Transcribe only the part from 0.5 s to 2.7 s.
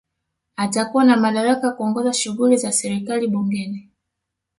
Atakuwa na madaraka ya kuongoza shughuli